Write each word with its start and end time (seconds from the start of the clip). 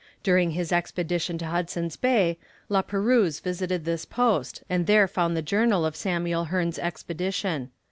During 0.23 0.49
his 0.57 0.71
expedition 0.71 1.37
to 1.37 1.45
Hudson's 1.45 1.95
Bay, 1.95 2.39
La 2.69 2.81
Perouse 2.81 3.39
visited 3.39 3.85
this 3.85 4.03
post, 4.03 4.63
and 4.67 4.87
there 4.87 5.07
found 5.07 5.37
the 5.37 5.43
journal 5.43 5.85
of 5.85 5.95
Samuel 5.95 6.45
Hearn's 6.45 6.79
expedition. 6.79 7.69